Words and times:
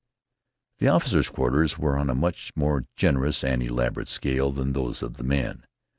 The 0.79 0.87
officers' 0.87 1.29
quarters 1.29 1.77
were 1.77 1.95
on 1.95 2.09
a 2.09 2.15
much 2.15 2.51
more 2.55 2.87
generous 2.95 3.43
and 3.43 3.61
elaborate 3.61 4.07
scale 4.07 4.51
than 4.51 4.73
those 4.73 5.03
of 5.03 5.17
the 5.17 5.23
men. 5.23 5.63